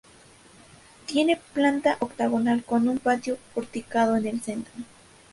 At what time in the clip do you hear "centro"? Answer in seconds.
4.41-4.73